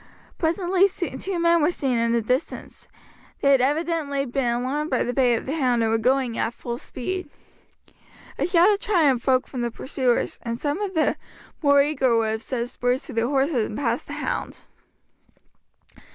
Presently 0.39 0.89
two 0.89 1.37
men 1.37 1.61
were 1.61 1.69
seen 1.69 1.99
in 1.99 2.11
the 2.11 2.23
distance; 2.23 2.87
they 3.41 3.51
had 3.51 3.61
evidently 3.61 4.25
been 4.25 4.51
alarmed 4.55 4.89
by 4.89 5.03
the 5.03 5.13
bay 5.13 5.35
of 5.35 5.45
the 5.45 5.53
hound, 5.55 5.83
and 5.83 5.91
were 5.91 5.99
going 5.99 6.39
at 6.39 6.55
full 6.55 6.79
speed. 6.79 7.29
A 8.39 8.47
shout 8.47 8.71
of 8.73 8.79
triumph 8.79 9.23
broke 9.23 9.45
from 9.47 9.61
the 9.61 9.69
pursuers, 9.69 10.39
and 10.41 10.57
some 10.57 10.81
of 10.81 10.95
the 10.95 11.17
more 11.61 11.83
eager 11.83 12.17
would 12.17 12.31
have 12.31 12.41
set 12.41 12.67
spurs 12.69 13.03
to 13.03 13.13
their 13.13 13.27
horses 13.27 13.67
and 13.69 13.77
passed 13.77 14.07
the 14.07 14.13
hound. 14.13 14.61